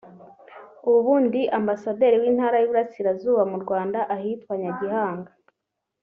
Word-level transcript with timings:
ubu 0.93 1.11
ndi 1.25 1.41
Ambasaderi 1.59 2.15
w’Intara 2.21 2.55
y’Uburasirazuba 2.59 3.41
mu 3.51 3.57
Rwanda 3.63 3.99
ahitwa 4.15 4.53
Nyagihanga 4.61 5.31